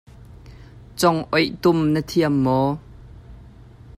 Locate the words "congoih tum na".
0.99-2.01